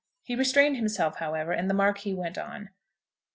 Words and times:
He 0.23 0.35
restrained 0.35 0.77
himself, 0.77 1.17
however, 1.17 1.51
and 1.51 1.69
the 1.69 1.75
Marquis 1.75 2.15
went 2.15 2.35
on. 2.35 2.71